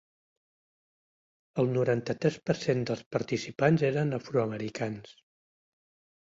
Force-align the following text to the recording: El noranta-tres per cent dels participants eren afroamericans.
El 1.63 1.69
noranta-tres 1.75 2.39
per 2.51 2.55
cent 2.61 2.81
dels 2.93 3.05
participants 3.17 3.85
eren 3.91 4.19
afroamericans. 4.21 5.15